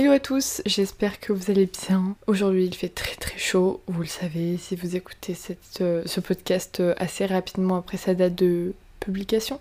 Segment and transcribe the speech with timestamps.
[0.00, 2.14] Hello à tous, j'espère que vous allez bien.
[2.28, 5.36] Aujourd'hui il fait très très chaud, vous le savez si vous écoutez
[5.80, 9.58] euh, ce podcast euh, assez rapidement après sa date de publication.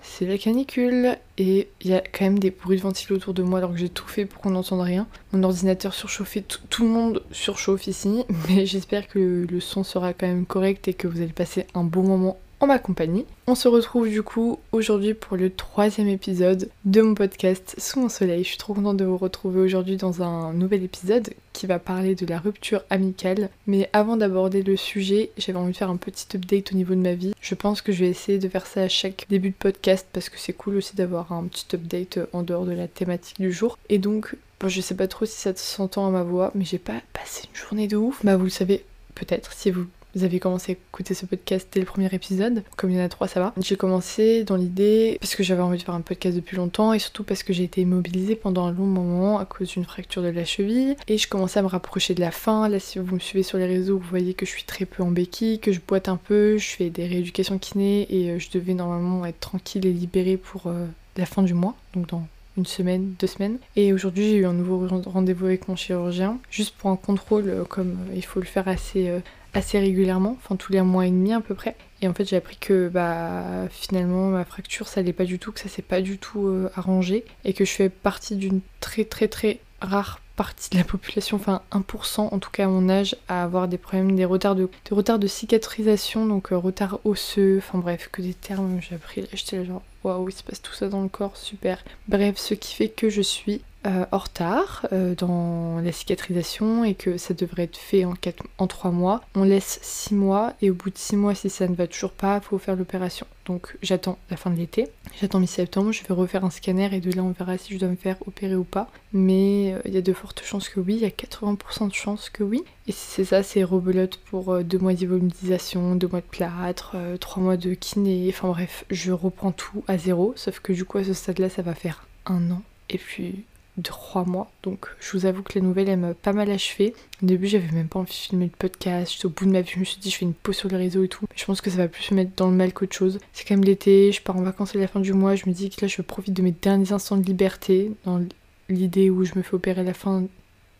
[0.00, 3.42] C'est la canicule et il y a quand même des bruits de ventilo autour de
[3.42, 5.06] moi alors que j'ai tout fait pour qu'on n'entende rien.
[5.32, 10.26] Mon ordinateur surchauffé, tout le monde surchauffe ici, mais j'espère que le son sera quand
[10.26, 13.26] même correct et que vous allez passer un bon moment en ma compagnie.
[13.46, 18.08] On se retrouve du coup aujourd'hui pour le troisième épisode de mon podcast Sous mon
[18.08, 18.44] soleil.
[18.44, 22.14] Je suis trop contente de vous retrouver aujourd'hui dans un nouvel épisode qui va parler
[22.14, 23.50] de la rupture amicale.
[23.66, 27.00] Mais avant d'aborder le sujet, j'avais envie de faire un petit update au niveau de
[27.00, 27.34] ma vie.
[27.40, 30.28] Je pense que je vais essayer de faire ça à chaque début de podcast parce
[30.28, 33.78] que c'est cool aussi d'avoir un petit update en dehors de la thématique du jour.
[33.88, 36.78] Et donc, bon, je sais pas trop si ça s'entend à ma voix, mais j'ai
[36.78, 38.24] pas passé une journée de ouf.
[38.24, 38.84] Bah vous le savez
[39.14, 42.64] peut-être si vous vous avez commencé à écouter ce podcast dès le premier épisode.
[42.76, 43.52] Comme il y en a trois, ça va.
[43.60, 46.98] J'ai commencé dans l'idée parce que j'avais envie de faire un podcast depuis longtemps et
[46.98, 50.28] surtout parce que j'ai été immobilisée pendant un long moment à cause d'une fracture de
[50.28, 52.66] la cheville et je commençais à me rapprocher de la fin.
[52.70, 55.02] Là, si vous me suivez sur les réseaux, vous voyez que je suis très peu
[55.02, 58.48] en béquille, que je boite un peu, je fais des rééducations kiné et euh, je
[58.50, 60.86] devais normalement être tranquille et libérée pour euh,
[61.18, 63.58] la fin du mois, donc dans une semaine, deux semaines.
[63.76, 67.64] Et aujourd'hui, j'ai eu un nouveau rendez-vous avec mon chirurgien, juste pour un contrôle, euh,
[67.64, 69.10] comme il faut le faire assez,
[69.56, 71.76] assez régulièrement, enfin tous les mois et demi à peu près.
[72.02, 75.52] Et en fait j'ai appris que bah finalement ma fracture ça allait pas du tout,
[75.52, 79.04] que ça s'est pas du tout euh, arrangé et que je fais partie d'une très
[79.04, 83.16] très très rare partie de la population, enfin 1% en tout cas à mon âge,
[83.26, 87.56] à avoir des problèmes, des retards de, des retards de cicatrisation, donc euh, retard osseux,
[87.58, 90.88] enfin bref, que des termes j'ai appris, j'étais genre waouh, il se passe tout ça
[90.88, 91.82] dans le corps, super.
[92.06, 96.94] Bref, ce qui fait que je suis euh, en retard euh, dans la cicatrisation et
[96.94, 99.22] que ça devrait être fait en, 4, en 3 mois.
[99.36, 102.10] On laisse 6 mois et au bout de 6 mois, si ça ne va toujours
[102.10, 103.28] pas, il faut faire l'opération.
[103.44, 104.88] Donc j'attends la fin de l'été,
[105.20, 107.88] j'attends mi-septembre, je vais refaire un scanner et de là on verra si je dois
[107.88, 108.90] me faire opérer ou pas.
[109.12, 111.94] Mais euh, il y a de fortes chances que oui, il y a 80% de
[111.94, 112.64] chances que oui.
[112.88, 117.42] Et si c'est ça, c'est rebelote pour 2 mois d'immobilisation, 2 mois de plâtre, 3
[117.42, 121.04] mois de kiné, enfin bref, je reprends tout à zéro, sauf que du coup à
[121.04, 122.62] ce stade-là ça va faire un an.
[122.90, 123.44] Et puis
[123.82, 124.50] trois mois.
[124.62, 126.94] Donc je vous avoue que les nouvelles elles pas mal achevé.
[127.22, 129.72] Au début j'avais même pas envie de filmer le podcast, au bout de ma vie,
[129.74, 131.26] je me suis dit je fais une pause sur les réseaux et tout.
[131.34, 133.18] Je pense que ça va plus me mettre dans le mal qu'autre chose.
[133.32, 135.52] C'est quand même l'été, je pars en vacances à la fin du mois, je me
[135.52, 138.20] dis que là je profite de mes derniers instants de liberté dans
[138.68, 140.24] l'idée où je me fais opérer à la fin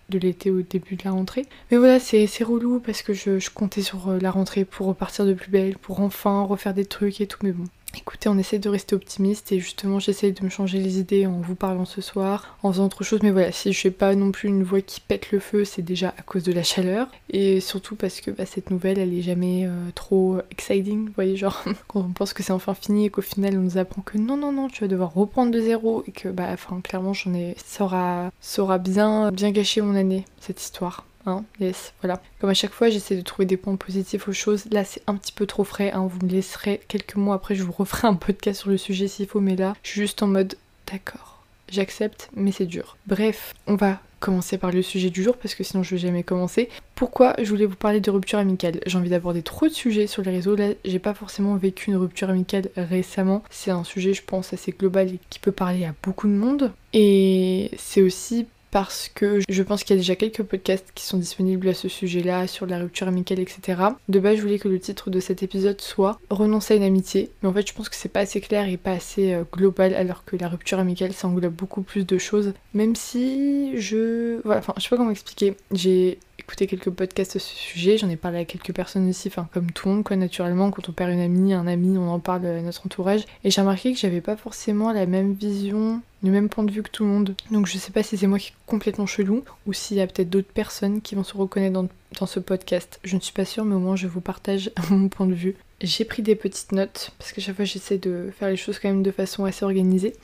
[0.08, 1.46] de l'été au début de la rentrée.
[1.70, 5.26] Mais voilà, c'est relou parce que je, je comptais sur euh, la rentrée pour repartir
[5.26, 7.64] de plus belle, pour enfin refaire des trucs et tout, mais bon,
[7.96, 11.40] Écoutez, on essaie de rester optimiste et justement j'essaie de me changer les idées en
[11.40, 13.20] vous parlant ce soir, en faisant autre chose.
[13.22, 15.82] Mais voilà, si je fais pas non plus une voix qui pète le feu, c'est
[15.82, 17.08] déjà à cause de la chaleur.
[17.30, 21.06] Et surtout parce que bah, cette nouvelle, elle est jamais euh, trop exciting.
[21.06, 23.78] Vous voyez, genre quand on pense que c'est enfin fini et qu'au final on nous
[23.78, 26.80] apprend que non, non, non, tu vas devoir reprendre de zéro et que bah, enfin
[26.82, 31.04] clairement j'en ai, ça aura, ça aura bien, bien gâché mon année cette histoire.
[31.26, 32.22] Hein, yes, voilà.
[32.40, 34.66] Comme à chaque fois, j'essaie de trouver des points positifs aux choses.
[34.70, 35.90] Là, c'est un petit peu trop frais.
[35.92, 36.06] Hein.
[36.06, 39.26] Vous me laisserez quelques mois après, je vous referai un podcast sur le sujet s'il
[39.26, 39.40] faut.
[39.40, 40.56] Mais là, je suis juste en mode
[40.90, 42.96] d'accord, j'accepte, mais c'est dur.
[43.06, 46.22] Bref, on va commencer par le sujet du jour parce que sinon je vais jamais
[46.22, 46.68] commencer.
[46.94, 48.80] Pourquoi je voulais vous parler de rupture amicale?
[48.86, 50.56] J'ai envie d'aborder trop de sujets sur les réseaux.
[50.56, 53.42] Là, j'ai pas forcément vécu une rupture amicale récemment.
[53.50, 56.72] C'est un sujet, je pense, assez global et qui peut parler à beaucoup de monde.
[56.92, 61.16] Et c'est aussi parce que je pense qu'il y a déjà quelques podcasts qui sont
[61.16, 63.80] disponibles à ce sujet-là, sur la rupture amicale, etc.
[64.10, 67.30] De base, je voulais que le titre de cet épisode soit Renoncer à une amitié,
[67.40, 69.94] mais en fait, je pense que c'est pas assez clair et pas assez euh, global,
[69.94, 72.52] alors que la rupture amicale, ça englobe beaucoup plus de choses.
[72.74, 74.42] Même si je.
[74.44, 75.56] Voilà, enfin, je sais pas comment expliquer.
[75.72, 79.48] J'ai écouté quelques podcasts à ce sujet, j'en ai parlé à quelques personnes aussi, enfin,
[79.52, 80.70] comme tout le monde, quoi, naturellement.
[80.70, 83.24] Quand on perd une amie, un ami, on en parle à notre entourage.
[83.42, 86.84] Et j'ai remarqué que j'avais pas forcément la même vision du même point de vue
[86.84, 87.34] que tout le monde.
[87.50, 90.06] Donc je sais pas si c'est moi qui est complètement chelou ou s'il y a
[90.06, 91.88] peut-être d'autres personnes qui vont se reconnaître dans,
[92.20, 93.00] dans, ce podcast.
[93.02, 95.56] Je ne suis pas sûre, mais au moins je vous partage mon point de vue.
[95.82, 98.88] J'ai pris des petites notes parce que chaque fois j'essaie de faire les choses quand
[98.88, 100.14] même de façon assez organisée.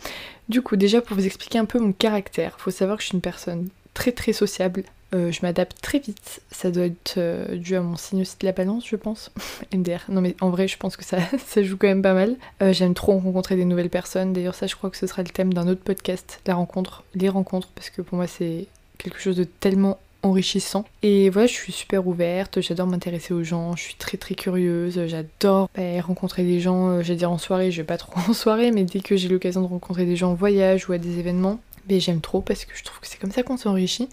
[0.49, 3.17] Du coup, déjà pour vous expliquer un peu mon caractère, faut savoir que je suis
[3.17, 6.41] une personne très très sociable, euh, je m'adapte très vite.
[6.51, 9.31] Ça doit être euh, dû à mon signe aussi de la balance, je pense.
[9.75, 10.05] MDR.
[10.09, 12.37] Non, mais en vrai, je pense que ça, ça joue quand même pas mal.
[12.63, 14.33] Euh, j'aime trop rencontrer des nouvelles personnes.
[14.33, 17.29] D'ailleurs, ça, je crois que ce sera le thème d'un autre podcast, la rencontre, les
[17.29, 18.67] rencontres, parce que pour moi, c'est
[18.99, 20.85] quelque chose de tellement enrichissant.
[21.03, 25.05] Et voilà, je suis super ouverte, j'adore m'intéresser aux gens, je suis très très curieuse,
[25.07, 28.71] j'adore bah, rencontrer des gens, j'allais dire en soirée, je vais pas trop en soirée,
[28.71, 31.59] mais dès que j'ai l'occasion de rencontrer des gens en voyage ou à des événements,
[31.89, 34.09] mais j'aime trop parce que je trouve que c'est comme ça qu'on s'enrichit.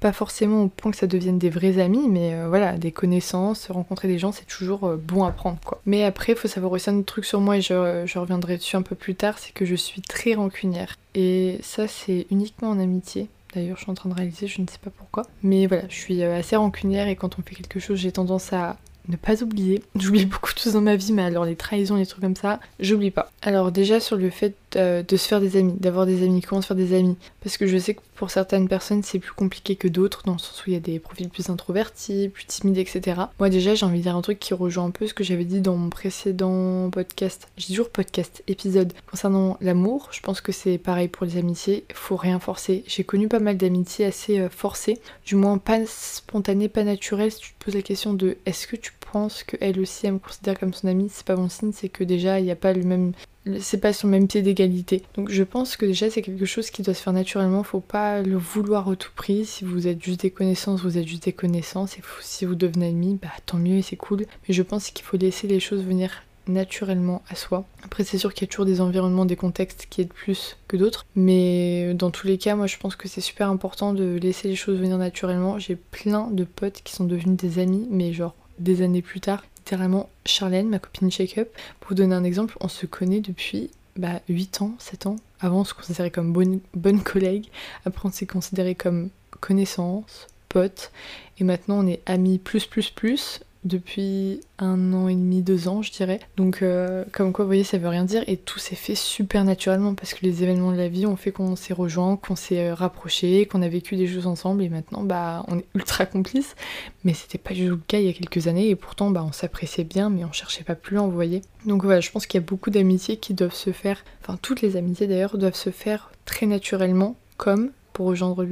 [0.00, 3.70] Pas forcément au point que ça devienne des vrais amis, mais euh, voilà, des connaissances,
[3.70, 5.80] rencontrer des gens, c'est toujours euh, bon à prendre quoi.
[5.86, 8.76] Mais après, il faut savoir aussi un autre truc sur moi et je, reviendrai dessus
[8.76, 10.96] un peu plus tard, c'est que je suis très rancunière.
[11.14, 13.28] Et ça, c'est uniquement en amitié.
[13.54, 15.26] D'ailleurs, je suis en train de réaliser, je ne sais pas pourquoi.
[15.42, 18.52] Mais voilà, je suis euh, assez rancunière et quand on fait quelque chose, j'ai tendance
[18.52, 18.78] à
[19.08, 19.82] ne pas oublier.
[19.96, 22.60] J'oublie beaucoup de choses dans ma vie, mais alors les trahisons, les trucs comme ça,
[22.80, 23.30] j'oublie pas.
[23.42, 26.62] Alors déjà sur le fait euh, de se faire des amis, d'avoir des amis, comment
[26.62, 27.16] se faire des amis?
[27.42, 30.38] Parce que je sais que pour certaines personnes c'est plus compliqué que d'autres, dans le
[30.38, 33.22] sens où il y a des profils plus introvertis, plus timides, etc.
[33.38, 35.44] Moi déjà j'ai envie de dire un truc qui rejoint un peu ce que j'avais
[35.44, 37.48] dit dans mon précédent podcast.
[37.56, 40.08] J'ai toujours podcast, épisode concernant l'amour.
[40.12, 42.84] Je pense que c'est pareil pour les amitiés, faut rien forcer.
[42.86, 47.32] J'ai connu pas mal d'amitiés assez euh, forcées, du moins pas spontanées, pas naturelles.
[47.32, 50.18] Si tu te poses la question de est-ce que tu penses qu'elle aussi elle me
[50.18, 52.72] considère comme son amie, c'est pas bon signe, c'est que déjà il n'y a pas
[52.72, 53.12] le même
[53.60, 55.02] c'est pas sur le même pied d'égalité.
[55.14, 58.22] Donc je pense que déjà c'est quelque chose qui doit se faire naturellement, faut pas
[58.22, 59.44] le vouloir au tout prix.
[59.44, 62.88] Si vous êtes juste des connaissances, vous êtes juste des connaissances, et si vous devenez
[62.88, 64.26] amis, bah tant mieux c'est cool.
[64.48, 67.64] Mais je pense qu'il faut laisser les choses venir naturellement à soi.
[67.84, 70.76] Après c'est sûr qu'il y a toujours des environnements, des contextes qui aident plus que
[70.76, 74.48] d'autres, mais dans tous les cas moi je pense que c'est super important de laisser
[74.48, 75.58] les choses venir naturellement.
[75.58, 79.44] J'ai plein de potes qui sont devenus des amis, mais genre des années plus tard,
[79.62, 81.48] littéralement Charlène, ma copine Shake Up.
[81.78, 85.16] Pour vous donner un exemple, on se connaît depuis bah, 8 ans, 7 ans.
[85.40, 87.46] Avant, on se considérait comme bonne, bonne collègue.
[87.84, 89.10] Après, on s'est considéré comme
[89.40, 90.90] connaissance, pote.
[91.38, 95.82] Et maintenant, on est amis plus, plus, plus depuis un an et demi, deux ans,
[95.82, 96.20] je dirais.
[96.36, 98.24] Donc, euh, comme quoi, vous voyez, ça veut rien dire.
[98.26, 101.30] Et tout s'est fait super naturellement parce que les événements de la vie ont fait
[101.30, 104.62] qu'on s'est rejoints, qu'on s'est euh, rapprochés, qu'on a vécu des choses ensemble.
[104.62, 106.56] Et maintenant, bah, on est ultra complices.
[107.04, 108.68] Mais c'était pas du tout le cas il y a quelques années.
[108.68, 111.42] Et pourtant, bah, on s'appréciait bien, mais on cherchait pas plus loin, vous voyez.
[111.66, 114.60] Donc, voilà, je pense qu'il y a beaucoup d'amitiés qui doivent se faire, enfin, toutes
[114.62, 118.46] les amitiés d'ailleurs, doivent se faire très naturellement, comme pour rejoindre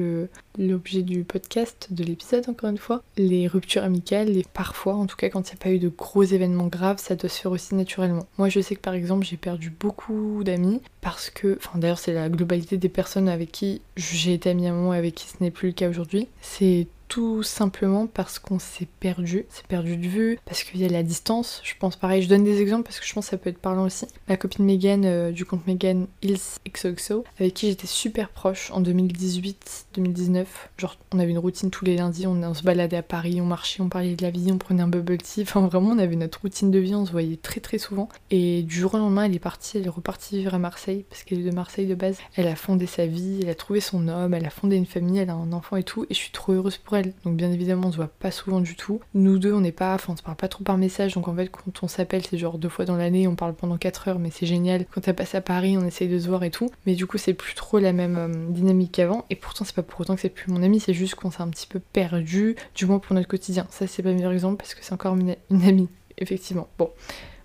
[0.58, 3.02] l'objet du podcast, de l'épisode encore une fois.
[3.16, 5.88] Les ruptures amicales, et parfois, en tout cas quand il n'y a pas eu de
[5.88, 8.26] gros événements graves, ça doit se faire aussi naturellement.
[8.38, 12.12] Moi je sais que par exemple j'ai perdu beaucoup d'amis parce que, enfin d'ailleurs c'est
[12.12, 15.26] la globalité des personnes avec qui j'ai été amie à un moment et avec qui
[15.26, 16.28] ce n'est plus le cas aujourd'hui.
[16.40, 20.88] C'est tout simplement parce qu'on s'est perdu, s'est perdu de vue, parce qu'il y a
[20.88, 21.60] la distance.
[21.64, 23.58] Je pense pareil, je donne des exemples parce que je pense que ça peut être
[23.58, 24.06] parlant aussi.
[24.28, 28.80] Ma copine Megan euh, du compte Megan Hills XOXO, avec qui j'étais super proche en
[28.80, 30.46] 2018-2019.
[30.78, 33.82] Genre, on avait une routine tous les lundis, on, se baladait à Paris, on marchait,
[33.82, 35.42] on parlait de la vie, on prenait un bubble tea.
[35.42, 38.08] Enfin, vraiment, on avait notre routine de vie, on se voyait très très souvent.
[38.30, 41.24] Et du jour au lendemain, elle est partie, elle est repartie vivre à Marseille, parce
[41.24, 42.18] qu'elle est de Marseille de base.
[42.36, 45.18] Elle a fondé sa vie, elle a trouvé son homme, elle a fondé une famille,
[45.18, 46.06] elle a un enfant et tout.
[46.08, 48.60] Et je suis trop heureuse pour elle donc bien évidemment on se voit pas souvent
[48.60, 49.00] du tout.
[49.14, 51.34] Nous deux on n'est pas, enfin on se parle pas trop par message, donc en
[51.34, 54.18] fait quand on s'appelle c'est genre deux fois dans l'année, on parle pendant 4 heures,
[54.18, 54.86] mais c'est génial.
[54.90, 57.18] Quand elle passe à Paris on essaye de se voir et tout, mais du coup
[57.18, 60.20] c'est plus trop la même euh, dynamique qu'avant, et pourtant c'est pas pour autant que
[60.20, 63.14] c'est plus mon ami, c'est juste qu'on s'est un petit peu perdu, du moins pour
[63.14, 63.66] notre quotidien.
[63.70, 65.88] Ça c'est pas le meilleur exemple parce que c'est encore une, une amie,
[66.18, 66.68] effectivement.
[66.78, 66.90] Bon,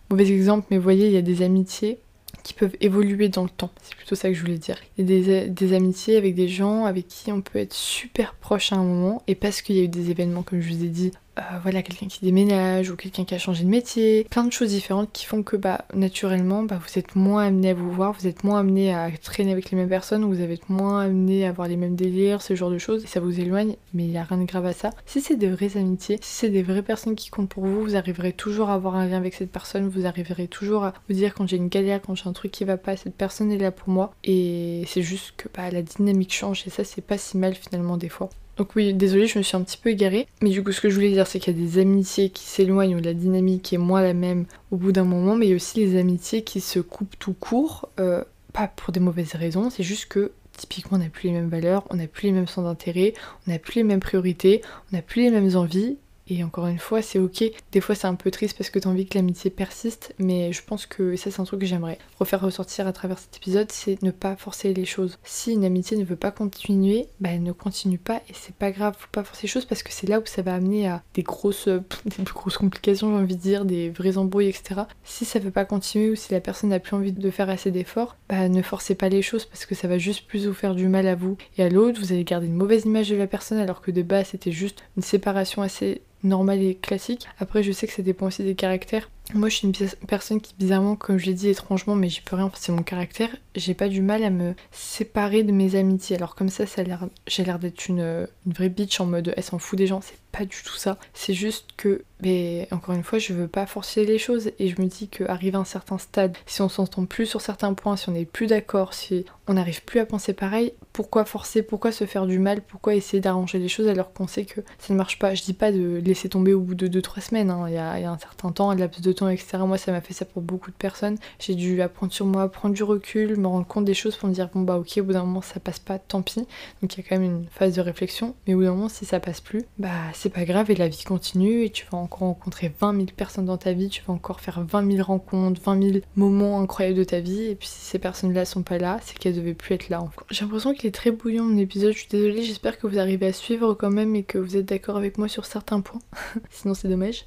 [0.10, 2.00] mauvais exemple, mais vous voyez il y a des amitiés
[2.45, 3.71] qui peuvent évoluer dans le temps.
[3.81, 4.77] C'est plutôt ça que je voulais dire.
[5.00, 8.71] Il y a des, amitiés avec des gens avec qui on peut être super proche
[8.71, 10.89] à un moment et parce qu'il y a eu des événements comme je vous ai
[10.89, 14.52] dit euh, voilà, quelqu'un qui déménage ou quelqu'un qui a changé de métier, plein de
[14.52, 18.14] choses différentes qui font que bah naturellement bah, vous êtes moins amené à vous voir,
[18.14, 21.50] vous êtes moins amené à traîner avec les mêmes personnes, vous êtes moins amené à
[21.50, 24.18] avoir les mêmes délires, ce genre de choses, et ça vous éloigne, mais il n'y
[24.18, 24.92] a rien de grave à ça.
[25.06, 27.96] Si c'est de vraies amitiés, si c'est des vraies personnes qui comptent pour vous, vous
[27.98, 31.34] arriverez toujours à avoir un lien avec cette personne, vous arriverez toujours à vous dire
[31.34, 33.72] quand j'ai une galère, quand j'ai un truc qui va pas, cette personne est là
[33.72, 37.38] pour moi, et c'est juste que bah, la dynamique change, et ça c'est pas si
[37.38, 38.30] mal finalement des fois.
[38.57, 40.27] Donc oui, désolée, je me suis un petit peu égarée.
[40.41, 42.43] Mais du coup, ce que je voulais dire, c'est qu'il y a des amitiés qui
[42.43, 45.53] s'éloignent où la dynamique est moins la même au bout d'un moment, mais il y
[45.53, 49.69] a aussi les amitiés qui se coupent tout court, euh, pas pour des mauvaises raisons,
[49.69, 52.47] c'est juste que typiquement on n'a plus les mêmes valeurs, on n'a plus les mêmes
[52.47, 53.13] centres d'intérêt,
[53.45, 55.97] on n'a plus les mêmes priorités, on n'a plus les mêmes envies,
[56.27, 57.44] et encore une fois, c'est ok.
[57.72, 60.63] Des fois, c'est un peu triste parce que t'as envie que l'amitié persiste, mais je
[60.63, 64.01] pense que, ça, c'est un truc que j'aimerais refaire ressortir à travers cet épisode, c'est
[64.01, 65.20] ne pas forcer les choses.
[65.24, 68.72] Si une amitié ne veut pas continuer, bah elle ne continue pas et c'est pas
[68.72, 71.03] grave, faut pas forcer les choses parce que c'est là où ça va amener à
[71.13, 71.67] des grosses,
[72.05, 74.82] des grosses complications, j'ai envie de dire, des vrais embrouilles, etc.
[75.03, 77.70] Si ça veut pas continuer ou si la personne n'a plus envie de faire assez
[77.70, 80.74] d'efforts, bah ne forcez pas les choses parce que ça va juste plus vous faire
[80.74, 82.00] du mal à vous et à l'autre.
[82.00, 84.84] Vous allez garder une mauvaise image de la personne alors que de base c'était juste
[84.98, 87.27] une séparation assez normal et classique.
[87.39, 89.10] Après, je sais que ça dépend aussi des caractères.
[89.34, 89.74] Moi, je suis une
[90.08, 93.29] personne qui, bizarrement, comme je l'ai dit étrangement, mais j'y peux rien, c'est mon caractère,
[93.55, 96.15] j'ai pas du mal à me séparer de mes amitiés.
[96.15, 96.84] Alors, comme ça, ça
[97.25, 100.46] j'ai l'air d'être une, vraie bitch en mode elle s'en fout des gens, c'est pas
[100.46, 101.00] du tout ça.
[101.15, 104.79] C'est juste que, mais encore une fois, je veux pas forcer les choses et je
[104.79, 108.10] me dis qu'arriver à un certain stade, si on s'entend plus sur certains points, si
[108.10, 112.06] on n'est plus d'accord, si on n'arrive plus à penser pareil, pourquoi forcer, pourquoi se
[112.06, 115.20] faire du mal, pourquoi essayer d'arranger les choses alors qu'on sait que ça ne marche
[115.20, 115.36] pas.
[115.36, 117.66] Je dis pas de laisser tomber au bout de 2-3 semaines, hein.
[117.68, 119.58] il, y a, un certain temps, un laps de temps, etc.
[119.68, 121.18] Moi, ça m'a fait ça pour beaucoup de personnes.
[121.38, 124.34] J'ai dû apprendre sur moi, prendre du recul, me rendre compte des choses pour me
[124.34, 126.48] dire, bon bah ok, au bout d'un moment, ça passe pas, tant pis.
[126.82, 128.88] Donc il y a quand même une phase de réflexion, mais au bout d'un moment,
[128.88, 131.98] si ça passe plus, bah c'est pas grave et la vie continue et tu vas
[131.98, 135.60] encore rencontrer 20 000 personnes dans ta vie, tu vas encore faire 20 000 rencontres,
[135.62, 139.00] 20 000 moments incroyables de ta vie, et puis si ces personnes-là sont pas là,
[139.04, 140.02] c'est qu'elles devaient plus être là.
[140.32, 143.34] J'ai l'impression qu'il très bouillant mon épisode, je suis désolée, j'espère que vous arrivez à
[143.34, 146.01] suivre quand même et que vous êtes d'accord avec moi sur certains points,
[146.50, 147.25] sinon c'est dommage.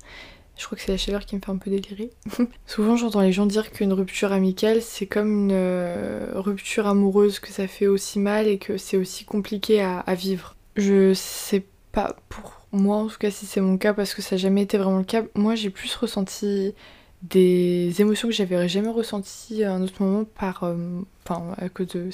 [0.59, 2.11] Je crois que c'est la chaleur qui me fait un peu délirer.
[2.67, 7.53] Souvent j'entends les gens dire qu'une rupture amicale c'est comme une euh, rupture amoureuse, que
[7.53, 10.57] ça fait aussi mal et que c'est aussi compliqué à, vivre.
[10.77, 14.35] Je sais pas pour moi en tout cas si c'est mon cas parce que ça
[14.35, 15.23] n'a jamais été vraiment le cas.
[15.37, 16.75] Moi j'ai plus ressenti
[17.23, 20.77] des émotions que j'avais jamais ressenties à un autre moment par, euh,
[21.25, 22.11] enfin à cause de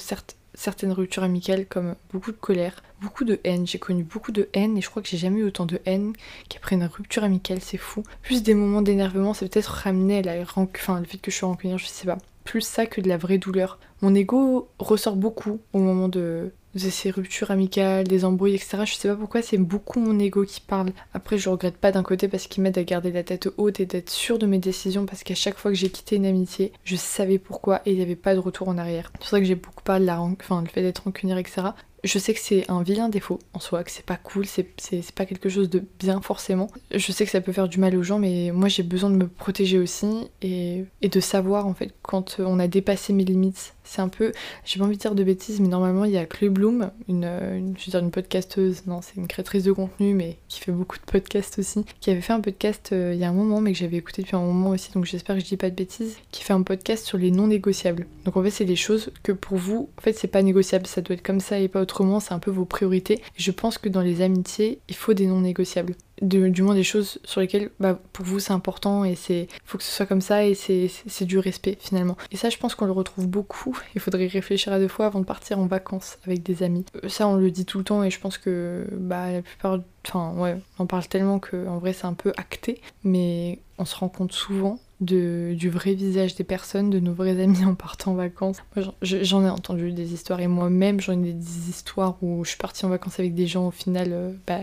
[0.55, 3.67] certaines ruptures amicales comme beaucoup de colère, beaucoup de haine.
[3.67, 6.13] J'ai connu beaucoup de haine et je crois que j'ai jamais eu autant de haine
[6.49, 8.03] qu'après une rupture amicale, c'est fou.
[8.21, 11.45] Plus des moments d'énervement, c'est peut-être ramené à la enfin le fait que je suis
[11.45, 12.17] rancunière, je sais pas.
[12.43, 13.79] Plus ça que de la vraie douleur.
[14.01, 18.79] Mon ego ressort beaucoup au moment de ces ruptures amicales, des embrouilles, etc.
[18.85, 20.91] Je sais pas pourquoi, c'est beaucoup mon ego qui parle.
[21.13, 23.85] Après, je regrette pas d'un côté parce qu'il m'aide à garder la tête haute et
[23.85, 26.95] d'être sûre de mes décisions parce qu'à chaque fois que j'ai quitté une amitié, je
[26.95, 29.11] savais pourquoi et il n'y avait pas de retour en arrière.
[29.13, 31.69] C'est pour que j'ai beaucoup parlé de la enfin, le fait d'être rancunière, etc.
[32.03, 34.67] Je sais que c'est un vilain défaut en soi, que c'est pas cool, c'est
[35.15, 36.69] pas quelque chose de bien forcément.
[36.93, 39.15] Je sais que ça peut faire du mal aux gens, mais moi j'ai besoin de
[39.15, 44.01] me protéger aussi et de savoir en fait quand on a dépassé mes limites c'est
[44.01, 44.31] un peu,
[44.65, 47.73] j'ai pas envie de dire de bêtises, mais normalement il y a Chloé Bloom, une,
[47.73, 51.59] dire une podcasteuse, non c'est une créatrice de contenu, mais qui fait beaucoup de podcasts
[51.59, 53.97] aussi, qui avait fait un podcast euh, il y a un moment, mais que j'avais
[53.97, 56.53] écouté depuis un moment aussi, donc j'espère que je dis pas de bêtises, qui fait
[56.53, 58.07] un podcast sur les non négociables.
[58.25, 61.01] Donc en fait c'est des choses que pour vous, en fait c'est pas négociable, ça
[61.01, 63.21] doit être comme ça et pas autrement, c'est un peu vos priorités.
[63.37, 67.19] je pense que dans les amitiés, il faut des non négociables du moins des choses
[67.23, 70.45] sur lesquelles bah, pour vous c'est important et c'est faut que ce soit comme ça
[70.45, 72.17] et c'est du respect finalement.
[72.31, 73.77] Et ça je pense qu'on le retrouve beaucoup.
[73.95, 76.85] Il faudrait réfléchir à deux fois avant de partir en vacances avec des amis.
[77.03, 79.79] Euh, ça on le dit tout le temps et je pense que bah la plupart
[80.07, 83.95] enfin ouais on parle tellement que en vrai c'est un peu acté mais on se
[83.95, 88.11] rend compte souvent de, du vrai visage des personnes, de nos vrais amis en partant
[88.11, 88.57] en vacances.
[89.01, 92.85] J'en ai entendu des histoires et moi-même j'en ai des histoires où je suis partie
[92.85, 94.59] en vacances avec des gens au final, euh, bah,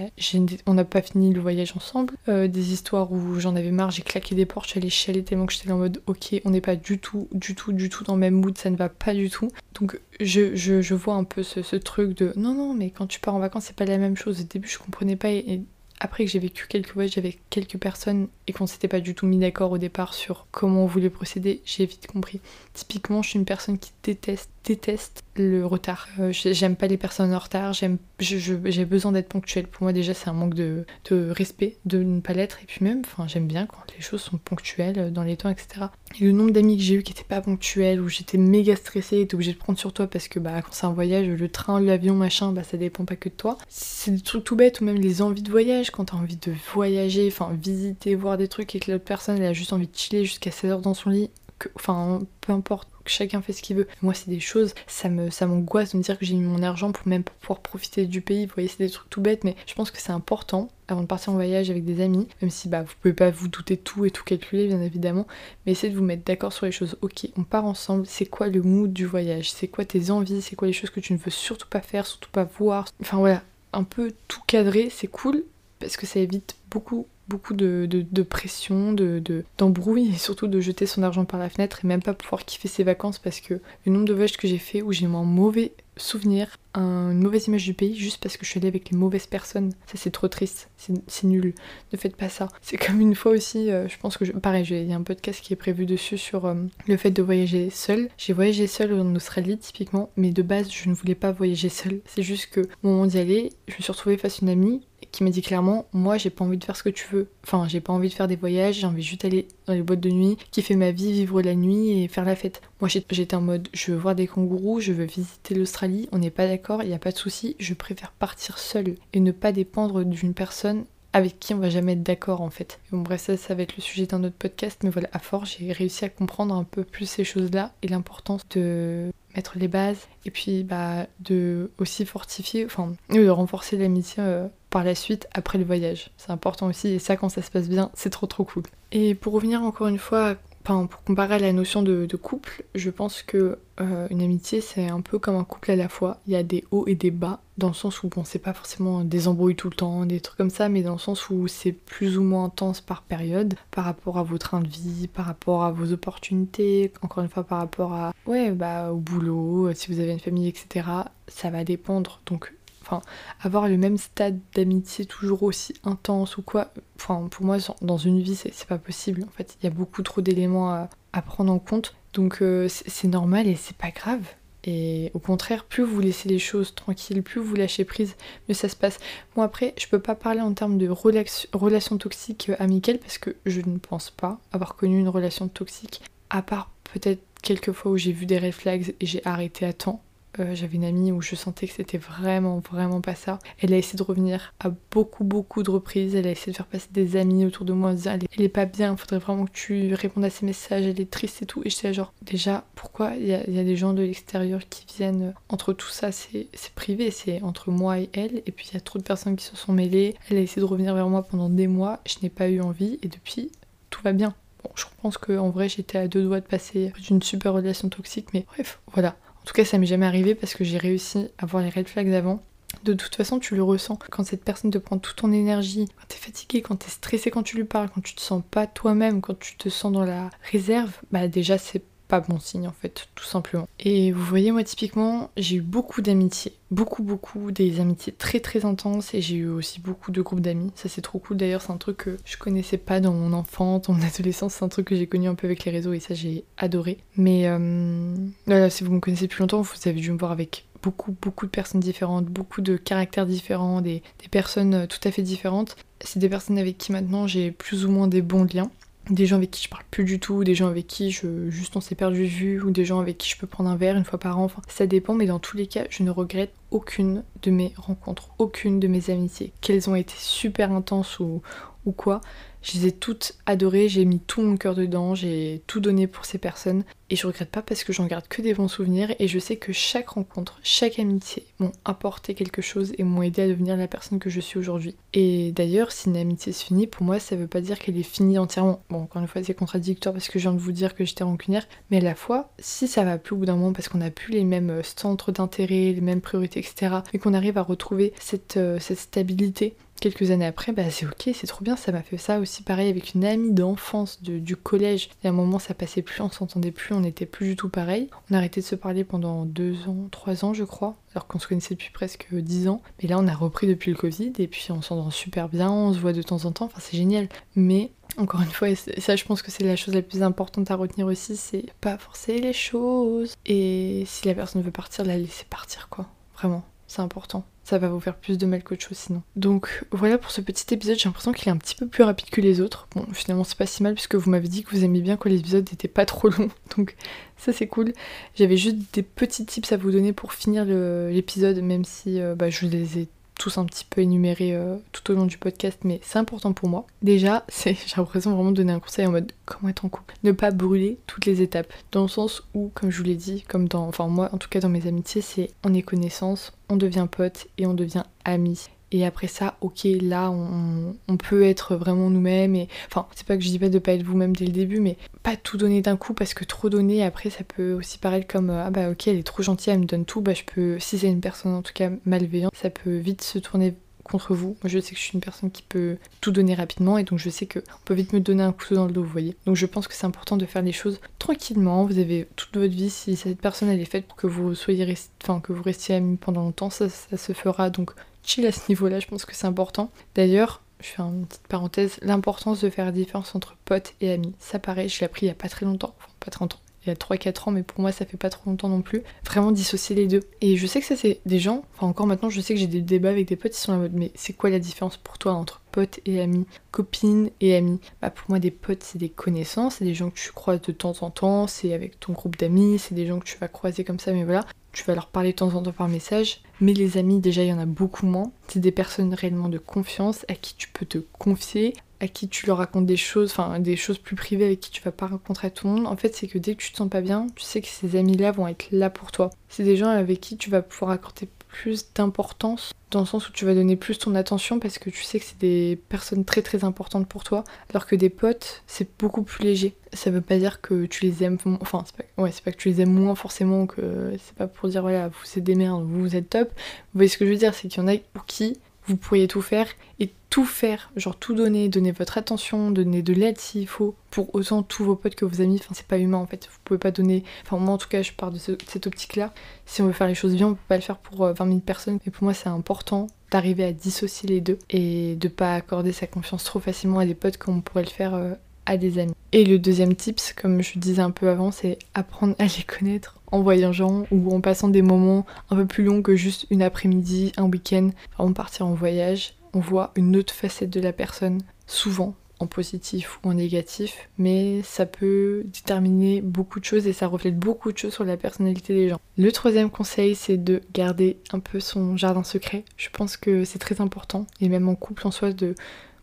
[0.66, 2.14] on n'a pas fini le voyage ensemble.
[2.28, 5.52] Euh, des histoires où j'en avais marre, j'ai claqué des portes, j'allais chialer tellement que
[5.52, 8.20] j'étais en mode ok, on n'est pas du tout, du tout, du tout dans le
[8.20, 9.48] même mood, ça ne va pas du tout.
[9.78, 13.34] Donc je, je, vois un peu ce, truc de non, non, mais quand tu pars
[13.34, 14.40] en vacances, c'est pas la même chose.
[14.40, 15.62] Au début, je comprenais pas et
[16.02, 19.24] après que j'ai vécu quelques voyages avec quelques personnes et qu'on s'était pas du tout
[19.24, 22.40] mis d'accord au départ sur comment on voulait procéder, j'ai vite compris.
[22.74, 26.08] Typiquement, je suis une personne qui déteste, déteste le retard.
[26.18, 29.66] Euh, j'aime pas les personnes en retard, j'ai besoin d'être ponctuelle.
[29.66, 32.58] Pour moi, déjà, c'est un manque de, respect de ne pas l'être.
[32.62, 35.86] Et puis même, j'aime bien quand les choses sont ponctuelles euh, dans les temps, etc.
[36.20, 39.18] Et le nombre d'amis que j'ai eu qui étaient pas ponctuels, où j'étais méga stressée,
[39.18, 41.80] et obligée de prendre sur toi parce que bah, quand c'est un voyage, le train,
[41.80, 43.56] l'avion, machin, bah ça dépend pas que de toi.
[43.68, 46.52] C'est des trucs tout bêtes, ou même les envies de voyage, quand t'as envie de
[46.72, 49.96] voyager, enfin visiter, voir des trucs et que l'autre personne elle a juste envie de
[49.96, 51.30] chiller jusqu'à 16 heures dans son lit,
[51.76, 53.88] enfin peu importe, chacun fait ce qu'il veut.
[54.00, 56.62] Moi c'est des choses, ça me ça m'angoisse de me dire que j'ai mis mon
[56.62, 58.46] argent pour même pouvoir profiter du pays.
[58.46, 61.06] Vous voyez, c'est des trucs tout bêtes, mais je pense que c'est important avant de
[61.06, 64.04] partir en voyage avec des amis, même si bah vous pouvez pas vous douter tout
[64.04, 65.26] et tout calculer bien évidemment,
[65.64, 66.96] mais essayez de vous mettre d'accord sur les choses.
[67.00, 70.56] Ok, on part ensemble, c'est quoi le mood du voyage, c'est quoi tes envies, c'est
[70.56, 72.88] quoi les choses que tu ne veux surtout pas faire, surtout pas voir?
[73.00, 75.44] Enfin voilà, un peu tout cadré, c'est cool
[75.82, 79.22] parce que ça évite beaucoup beaucoup de, de, pression, de,
[79.56, 82.68] d'embrouille et surtout de jeter son argent par la fenêtre et même pas pouvoir kiffer
[82.68, 83.54] ses vacances parce que
[83.86, 87.46] le nombre de voyages que j'ai fait où j'ai eu un mauvais souvenir, une mauvaise
[87.46, 89.72] image du pays juste parce que je suis allée avec les mauvaises personnes.
[89.86, 91.54] Ça c'est trop triste, c'est, nul.
[91.92, 92.48] Ne faites pas ça.
[92.60, 95.02] C'est comme une fois aussi, euh, je pense que je, pareil, il y a un
[95.02, 96.54] podcast qui est prévu dessus sur euh,
[96.86, 98.08] le fait de voyager seul.
[98.18, 102.00] J'ai voyagé seul en Australie typiquement, mais de base je ne voulais pas voyager seul.
[102.06, 104.82] C'est juste que au moment d'y aller, je me suis retrouvée face à une amie
[105.12, 107.28] qui m'a dit clairement moi j'ai pas envie de faire ce que tu veux.
[107.44, 110.00] Enfin j'ai pas envie de faire des voyages j'ai envie juste aller dans les boîtes
[110.00, 112.62] de nuit kiffer ma vie vivre la nuit et faire la fête.
[112.80, 116.30] Moi j'étais en mode je veux voir des kangourous je veux visiter l'Australie on n'est
[116.30, 119.52] pas d'accord il n'y a pas de souci je préfère partir seule et ne pas
[119.52, 122.80] dépendre d'une personne avec qui on va jamais être d'accord en fait.
[122.90, 125.56] Bon bref ça ça va être le sujet d'un autre podcast mais voilà à force
[125.58, 129.68] j'ai réussi à comprendre un peu plus ces choses là et l'importance de mettre les
[129.68, 135.28] bases et puis bah de aussi fortifier enfin de renforcer l'amitié euh, par la suite
[135.32, 136.10] après le voyage.
[136.16, 138.64] C'est important aussi et ça quand ça se passe bien c'est trop trop cool.
[138.90, 143.22] Et pour revenir encore une fois Pour comparer à la notion de, couple, je pense
[143.22, 146.18] que euh, une amitié c'est un peu comme un couple à la fois.
[146.26, 148.52] Il y a des hauts et des bas, dans le sens où bon c'est pas
[148.52, 151.48] forcément des embrouilles tout le temps, des trucs comme ça, mais dans le sens où
[151.48, 155.26] c'est plus ou moins intense par période, par rapport à vos trains de vie, par
[155.26, 159.92] rapport à vos opportunités, encore une fois par rapport à ouais bah au boulot, si
[159.92, 160.86] vous avez une famille, etc.
[161.26, 162.20] Ça va dépendre.
[162.26, 162.52] Donc
[162.82, 163.00] enfin,
[163.40, 168.20] avoir le même stade d'amitié toujours aussi intense ou quoi, enfin, pour moi, dans une
[168.20, 169.24] vie, c'est pas possible.
[169.24, 171.94] En fait, il y a beaucoup trop d'éléments à, prendre en compte.
[172.14, 174.22] Donc, euh, c'est normal et c'est pas grave.
[174.64, 178.14] Et au contraire, plus vous laissez les choses tranquilles, plus vous lâchez prise,
[178.48, 178.98] mieux ça se passe.
[179.34, 183.34] Bon après, je peux pas parler en termes de relation toxique euh, amicale parce que
[183.44, 187.96] je ne pense pas avoir connu une relation toxique, à part peut-être quelques fois où
[187.96, 190.00] j'ai vu des red flags et j'ai arrêté à temps.
[190.38, 193.38] Euh, j'avais une amie où je sentais que c'était vraiment, vraiment pas ça.
[193.60, 196.14] Elle a essayé de revenir à beaucoup, beaucoup de reprises.
[196.14, 198.48] Elle a essayé de faire passer des amis autour de moi en disant elle est,
[198.48, 201.62] pas bien, faudrait vraiment que tu répondes à ses messages, elle est triste et tout.
[201.64, 205.72] Et j'étais genre, déjà, pourquoi il y, a, des gens de l'extérieur qui viennent entre
[205.72, 206.12] tout ça?
[206.12, 208.42] C'est privé, c'est entre moi et elle.
[208.46, 210.14] Et puis il y a trop de personnes qui se sont mêlées.
[210.30, 212.00] Elle a essayé de revenir vers moi pendant des mois.
[212.06, 212.98] Je n'ai pas eu envie.
[213.02, 213.52] Et depuis,
[213.90, 214.34] tout va bien.
[214.64, 218.28] Bon, je pense qu'en vrai, j'étais à deux doigts de passer d'une super relation toxique.
[218.32, 219.16] Mais bref, voilà.
[219.42, 221.88] En tout cas, ça m'est jamais arrivé parce que j'ai réussi à voir les red
[221.88, 222.40] flags avant.
[222.84, 223.98] De toute façon, tu le ressens.
[224.10, 227.42] Quand cette personne te prend toute ton énergie, quand t'es fatigué, quand t'es stressé quand
[227.42, 230.30] tu lui parles, quand tu te sens pas toi-même, quand tu te sens dans la
[230.50, 231.82] réserve, bah déjà c'est
[232.20, 233.68] bon signe en fait, tout simplement.
[233.80, 238.64] Et vous voyez, moi typiquement, j'ai eu beaucoup d'amitiés, beaucoup, beaucoup, des amitiés très très
[238.64, 240.70] intenses et j'ai eu aussi beaucoup de groupes d'amis.
[240.74, 243.82] Ça c'est trop cool d'ailleurs, c'est un truc que je connaissais pas dans mon enfance,
[243.82, 246.00] dans mon adolescence, c'est un truc que j'ai connu un peu avec les réseaux et
[246.00, 246.98] ça j'ai adoré.
[247.16, 248.14] Mais euh,
[248.46, 251.46] voilà, si vous me connaissez plus longtemps, vous avez dû me voir avec beaucoup, beaucoup
[251.46, 255.76] de personnes différentes, beaucoup de caractères différents, des, des personnes euh, tout à fait différentes.
[256.00, 258.70] C'est des personnes avec qui maintenant j'ai plus ou moins des bons liens
[259.10, 261.76] des gens avec qui je parle plus du tout, des gens avec qui je juste
[261.76, 263.96] on s'est perdu de vue, ou des gens avec qui je peux prendre un verre
[263.96, 264.44] une fois par an.
[264.44, 268.28] Enfin, ça dépend, mais dans tous les cas, je ne regrette aucune de mes rencontres,
[268.38, 271.42] aucune de mes amitiés, qu'elles ont été super intenses ou,
[271.84, 272.20] ou quoi.
[272.62, 276.24] Je les ai toutes adorées, j'ai mis tout mon cœur dedans, j'ai tout donné pour
[276.24, 279.28] ces personnes et je regrette pas parce que j'en garde que des bons souvenirs et
[279.28, 283.48] je sais que chaque rencontre, chaque amitié m'ont apporté quelque chose et m'ont aidé à
[283.48, 284.94] devenir la personne que je suis aujourd'hui.
[285.12, 288.02] Et d'ailleurs, si une amitié se finit, pour moi ça veut pas dire qu'elle est
[288.02, 288.82] finie entièrement.
[288.88, 291.24] Bon, encore une fois, c'est contradictoire parce que je viens de vous dire que j'étais
[291.24, 294.00] rancunière, mais à la fois, si ça va plus au bout d'un moment parce qu'on
[294.00, 297.62] a plus les mêmes euh, centres d'intérêt, les mêmes priorités, etc., et qu'on arrive à
[297.62, 301.92] retrouver cette, euh, cette stabilité, quelques années après, bah c'est ok, c'est trop bien, ça
[301.92, 305.08] m'a fait ça aussi pareil avec une amie d'enfance du collège.
[305.22, 307.68] Et à un moment ça passait plus, on s'entendait plus, on n'était plus du tout
[307.68, 308.10] pareil.
[308.28, 311.38] On a arrêté de se parler pendant deux ans, trois ans je crois, alors qu'on
[311.38, 312.82] se connaissait depuis presque dix ans.
[313.00, 315.94] Mais là on a repris depuis le Covid et puis on s'entend super bien, on
[315.94, 317.28] se voit de temps en temps, enfin c'est génial.
[317.54, 320.68] Mais encore une fois, et ça je pense que c'est la chose la plus importante
[320.72, 323.36] à retenir aussi, c'est pas forcer les choses.
[323.46, 326.08] Et si la personne veut partir, la laisser partir quoi.
[326.34, 329.22] Vraiment, c'est important ça va vous faire plus de mal qu'autre chose sinon.
[329.36, 332.30] Donc voilà pour ce petit épisode, j'ai l'impression qu'il est un petit peu plus rapide
[332.30, 332.88] que les autres.
[332.94, 335.28] Bon, finalement c'est pas si mal puisque vous m'avez dit que vous aimiez bien quand
[335.28, 336.96] les épisodes pas trop longs, donc
[337.36, 337.92] ça c'est cool.
[338.34, 342.50] J'avais juste des petits tips à vous donner pour finir l'épisode, même si euh, bah,
[342.50, 343.08] je les ai
[343.42, 346.68] tous un petit peu énumérés euh, tout au long du podcast, mais c'est important pour
[346.68, 346.86] moi.
[347.02, 350.14] Déjà, j'ai l'impression vraiment de donner un conseil en mode comment être en couple?
[350.22, 351.72] Ne pas brûler toutes les étapes.
[351.90, 353.88] Dans le sens où, comme je vous l'ai dit, comme dans.
[353.88, 357.48] Enfin, moi, en tout cas, dans mes amitiés, c'est on est connaissance, on devient pote
[357.58, 358.68] et on devient amis.
[358.92, 362.54] Et après ça, ok, là, on, peut être vraiment nous-mêmes.
[362.54, 364.80] Et enfin, c'est pas que je dis pas de pas être vous-même dès le début,
[364.80, 368.26] mais pas tout donner d'un coup parce que trop donner, après, ça peut aussi paraître
[368.26, 370.20] comme ah bah ok, elle est trop gentille, elle me donne tout.
[370.20, 373.38] Bah je peux, si c'est une personne en tout cas malveillante, ça peut vite se
[373.38, 374.56] tourner contre vous.
[374.62, 377.18] Moi, je sais que je suis une personne qui peut tout donner rapidement et donc
[377.18, 379.36] je sais qu'on peut vite me donner un couteau dans le dos, vous voyez.
[379.46, 381.84] Donc je pense que c'est important de faire les choses tranquillement.
[381.84, 384.94] Vous avez toute votre vie, si cette personne elle est faite pour que vous soyez
[385.22, 387.70] enfin que vous restiez amis pendant longtemps, ça se fera.
[387.70, 389.90] Donc chill à ce niveau-là, je pense que c'est important.
[390.14, 394.34] D'ailleurs, je fais une petite parenthèse, l'importance de faire la différence entre potes et amis.
[394.38, 396.58] Ça pareil, je l'ai appris il y a pas très longtemps, enfin pas très longtemps,
[396.84, 399.04] il y a 3-4 ans, mais pour moi ça fait pas trop longtemps non plus.
[399.24, 400.22] Vraiment dissocier les deux.
[400.40, 402.66] Et je sais que ça c'est des gens, enfin encore maintenant je sais que j'ai
[402.66, 405.18] des débats avec des potes, ils sont en mode mais c'est quoi la différence pour
[405.18, 407.78] toi entre potes et amis, copines et amis?
[408.00, 410.72] Bah pour moi des potes c'est des connaissances, c'est des gens que tu croises de
[410.72, 413.84] temps en temps, c'est avec ton groupe d'amis, c'est des gens que tu vas croiser
[413.84, 414.44] comme ça, mais voilà.
[414.72, 416.40] Tu vas leur parler de temps en temps par message.
[416.60, 418.32] Mais les amis, déjà, il y en a beaucoup moins.
[418.48, 422.46] C'est des personnes réellement de confiance à qui tu peux te confier, à qui tu
[422.46, 425.52] leur racontes des choses, enfin des choses plus privées avec qui tu vas pas rencontrer
[425.52, 427.44] tout le monde, en fait c'est que dès que tu te sens pas bien, tu
[427.44, 429.30] sais que ces amis-là vont être là pour toi.
[429.48, 433.32] C'est des gens avec qui tu vas pouvoir accorder plus d'importance dans le sens où
[433.32, 436.42] tu vas donner plus ton attention parce que tu sais que c'est des personnes très
[436.42, 439.74] très importantes pour toi alors que des potes c'est beaucoup plus léger.
[439.92, 442.92] Ça veut pas dire que tu les aimes enfin c'est pas, que tu les aimes
[442.92, 446.30] moins forcément que c'est pas pour dire voilà vous c'est des merdes vous, vous êtes
[446.30, 446.48] top.
[446.48, 448.96] Vous voyez ce que je veux dire c'est qu'il y en a pour qui vous
[448.96, 449.68] pourriez tout faire
[450.00, 454.34] et tout faire, genre tout donner, donner votre attention, donner de l'aide s'il faut, pour
[454.34, 456.78] autant tous vos potes que vos amis, enfin c'est pas humain en fait, vous pouvez
[456.78, 459.32] pas donner, enfin moi en tout cas je pars de, cette optique là,
[459.66, 461.48] si on veut faire les choses bien on peut pas le faire pour 20 euh,
[461.48, 465.54] 000 personnes, mais pour moi c'est important d'arriver à dissocier les deux et de pas
[465.54, 468.34] accorder sa confiance trop facilement à des potes comme on pourrait le faire euh,
[468.66, 469.14] à des amis.
[469.32, 473.18] Et le deuxième tips, comme je disais un peu avant, c'est apprendre à les connaître
[473.30, 477.32] en voyageant ou en passant des moments un peu plus longs que juste une après-midi,
[477.36, 477.90] un week-end.
[478.18, 483.20] Avant partir en voyage, on voit une autre facette de la personne, souvent en positif
[483.22, 487.78] ou en négatif, mais ça peut déterminer beaucoup de choses et ça reflète beaucoup de
[487.78, 489.00] choses sur la personnalité des gens.
[489.16, 492.64] Le troisième conseil, c'est de garder un peu son jardin secret.
[492.76, 495.54] Je pense que c'est très important, et même en couple en soi, de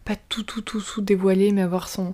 [0.06, 2.14] pas tout tout tout tout dévoiler, mais avoir son,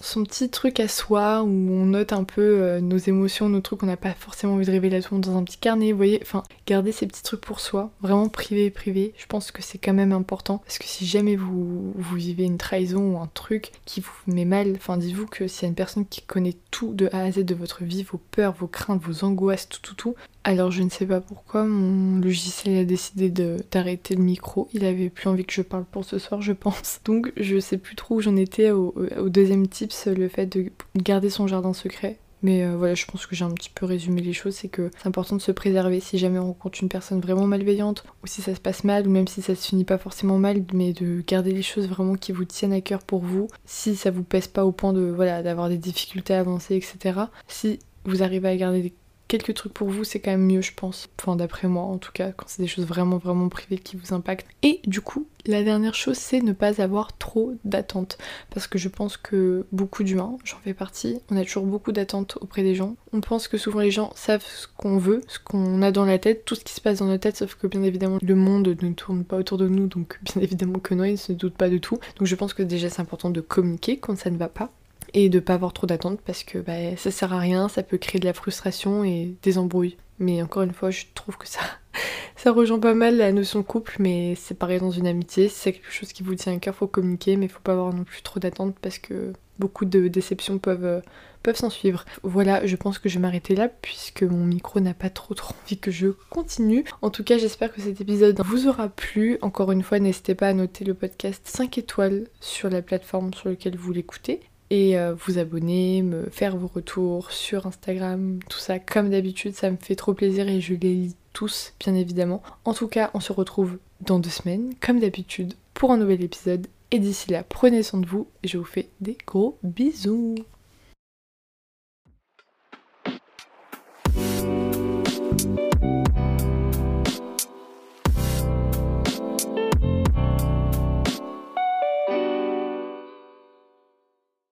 [0.00, 3.80] son petit truc à soi où on note un peu euh, nos émotions, nos trucs
[3.80, 5.92] qu'on n'a pas forcément envie de révéler à tout le monde dans un petit carnet,
[5.92, 9.62] vous voyez, enfin garder ces petits trucs pour soi, vraiment privé privé, je pense que
[9.62, 10.58] c'est quand même important.
[10.58, 14.44] Parce que si jamais vous, vous vivez une trahison ou un truc qui vous met
[14.44, 17.30] mal, enfin dites-vous que s'il y a une personne qui connaît tout de A à
[17.30, 20.14] Z de votre vie, vos peurs, vos craintes, vos angoisses, tout tout tout,
[20.48, 23.28] alors je ne sais pas pourquoi mon logiciel a décidé
[23.70, 24.66] d'arrêter le micro.
[24.72, 27.00] Il avait plus envie que je parle pour ce soir, je pense.
[27.04, 28.94] Donc je sais plus trop où j'en étais au,
[29.26, 32.18] deuxième tips, le fait de garder son jardin secret.
[32.42, 34.90] Mais euh, voilà, je pense que j'ai un petit peu résumé les choses, c'est que
[34.96, 38.40] c'est important de se préserver si jamais on rencontre une personne vraiment malveillante, ou si
[38.40, 41.20] ça se passe mal, ou même si ça se finit pas forcément mal, mais de
[41.26, 44.46] garder les choses vraiment qui vous tiennent à cœur pour vous, si ça vous pèse
[44.46, 47.22] pas au point de voilà d'avoir des difficultés à avancer, etc.
[47.48, 48.94] Si vous arrivez à garder des
[49.28, 51.08] quelques trucs pour vous, c'est quand même mieux, je pense.
[51.20, 54.14] Enfin, d'après moi, en tout cas, quand c'est des choses vraiment, vraiment privées qui vous
[54.14, 54.46] impactent.
[54.62, 58.18] Et du coup, la dernière chose, c'est ne pas avoir trop d'attentes.
[58.50, 62.38] Parce que je pense que beaucoup d'humains, j'en fais partie, on a toujours beaucoup d'attentes
[62.40, 62.96] auprès des gens.
[63.12, 66.18] On pense que souvent les gens savent ce qu'on veut, ce qu'on a dans la
[66.18, 68.68] tête, tout ce qui se passe dans notre tête, sauf que bien évidemment, le monde
[68.68, 71.56] ne tourne pas autour de nous, donc bien évidemment que non, ils ne se doutent
[71.56, 71.98] pas de tout.
[72.18, 74.70] Donc je pense que déjà, c'est important de communiquer quand ça ne va pas
[75.14, 77.98] et de pas avoir trop d'attentes parce que bah, ça sert à rien, ça peut
[77.98, 79.96] créer de la frustration et des embrouilles.
[80.18, 81.60] Mais encore une fois, je trouve que ça,
[82.36, 85.48] ça rejoint pas mal la notion couple, mais c'est pareil dans une amitié.
[85.48, 87.92] Si c'est quelque chose qui vous tient à cœur, faut communiquer, mais faut pas avoir
[87.92, 91.00] non plus trop d'attentes parce que beaucoup de déceptions peuvent, euh,
[91.42, 92.04] peuvent s'en suivre.
[92.22, 95.54] Voilà, je pense que je vais m'arrêter là puisque mon micro n'a pas trop trop
[95.62, 96.84] envie que je continue.
[97.02, 99.38] En tout cas, j'espère que cet épisode vous aura plu.
[99.40, 103.50] Encore une fois, n'hésitez pas à noter le podcast 5 étoiles sur la plateforme sur
[103.50, 104.40] laquelle vous l'écoutez
[104.70, 109.70] et euh, vous abonner, me faire vos retours sur Instagram, tout ça comme d'habitude, ça
[109.70, 112.42] me fait trop plaisir et je les lis tous bien évidemment.
[112.64, 116.66] En tout cas, on se retrouve dans deux semaines comme d'habitude pour un nouvel épisode
[116.90, 120.36] et d'ici là, prenez soin de vous et je vous fais des gros bisous.